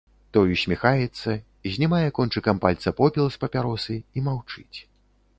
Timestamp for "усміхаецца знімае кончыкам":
0.53-2.61